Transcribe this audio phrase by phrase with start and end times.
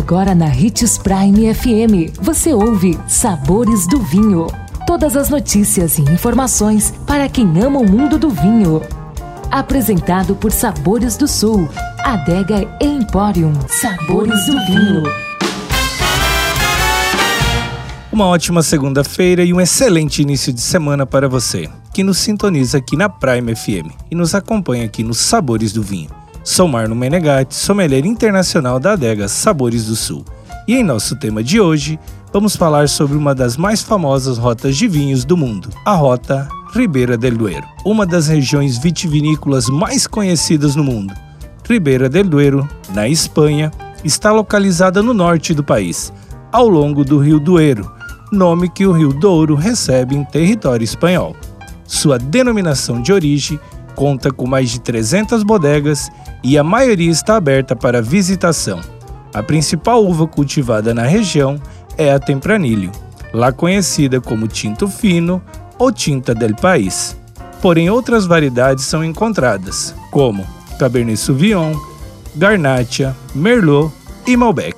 [0.00, 4.46] Agora na Ritz Prime FM, você ouve Sabores do Vinho.
[4.86, 8.80] Todas as notícias e informações para quem ama o mundo do vinho.
[9.50, 11.68] Apresentado por Sabores do Sul,
[11.98, 13.52] Adega Emporium.
[13.68, 15.02] Sabores do Vinho.
[18.10, 22.96] Uma ótima segunda-feira e um excelente início de semana para você, que nos sintoniza aqui
[22.96, 26.19] na Prime FM e nos acompanha aqui nos Sabores do Vinho.
[26.42, 30.24] Sou Marno Menegatti, sommelier internacional da adega Sabores do Sul.
[30.66, 32.00] E em nosso tema de hoje,
[32.32, 37.18] vamos falar sobre uma das mais famosas rotas de vinhos do mundo, a Rota Ribeira
[37.18, 41.12] del Duero, uma das regiões vitivinícolas mais conhecidas no mundo.
[41.68, 43.70] Ribeira del Duero, na Espanha,
[44.02, 46.10] está localizada no norte do país,
[46.50, 47.92] ao longo do Rio Duero,
[48.32, 51.36] nome que o Rio Douro recebe em território espanhol.
[51.84, 56.10] Sua denominação de origem conta com mais de 300 bodegas
[56.42, 58.80] e a maioria está aberta para visitação.
[59.32, 61.60] A principal uva cultivada na região
[61.96, 62.90] é a Tempranillo,
[63.32, 65.42] lá conhecida como tinto fino
[65.78, 67.16] ou tinta del país.
[67.60, 70.46] Porém, outras variedades são encontradas, como
[70.78, 71.74] Cabernet Sauvignon,
[72.34, 73.92] Garnacha, Merlot
[74.26, 74.76] e Malbec.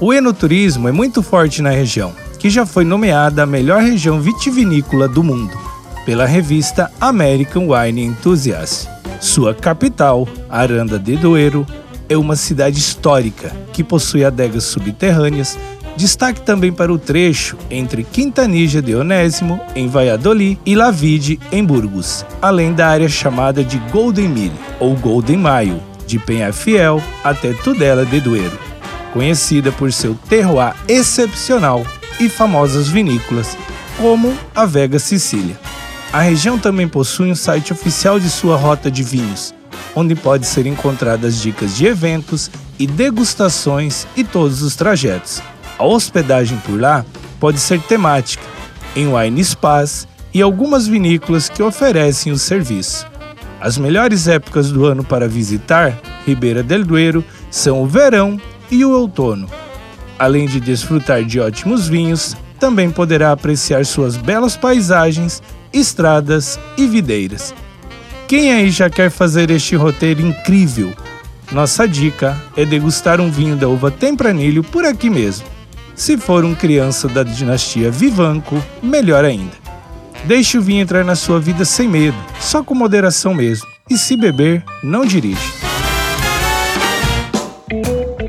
[0.00, 5.08] O enoturismo é muito forte na região, que já foi nomeada a melhor região vitivinícola
[5.08, 5.67] do mundo
[6.08, 8.88] pela revista American Wine Enthusiast.
[9.20, 11.66] Sua capital, Aranda de Duero,
[12.08, 15.58] é uma cidade histórica que possui adegas subterrâneas.
[15.98, 22.24] Destaque também para o trecho entre Quintanilha de Onésimo, em Valladolid, e Lavide, em Burgos,
[22.40, 28.18] além da área chamada de Golden Mile, ou Golden Mile, de Penhafiel até Tudela de
[28.18, 28.58] Duero,
[29.12, 31.86] conhecida por seu terroir excepcional
[32.18, 33.58] e famosas vinícolas,
[33.98, 35.67] como a Vega Sicília.
[36.10, 39.54] A região também possui um site oficial de sua rota de vinhos,
[39.94, 45.42] onde pode ser encontradas dicas de eventos e degustações e todos os trajetos.
[45.78, 47.04] A hospedagem por lá
[47.38, 48.42] pode ser temática,
[48.96, 53.06] em wine spas e algumas vinícolas que oferecem o serviço.
[53.60, 58.40] As melhores épocas do ano para visitar Ribeira del Duero são o verão
[58.70, 59.46] e o outono.
[60.18, 65.42] Além de desfrutar de ótimos vinhos, também poderá apreciar suas belas paisagens
[65.72, 67.54] estradas e videiras.
[68.26, 70.92] Quem aí já quer fazer este roteiro incrível?
[71.50, 75.46] Nossa dica é degustar um vinho da uva Tempranilho por aqui mesmo.
[75.94, 79.56] Se for um criança da dinastia Vivanco, melhor ainda.
[80.24, 83.66] Deixe o vinho entrar na sua vida sem medo, só com moderação mesmo.
[83.88, 85.57] E se beber, não dirige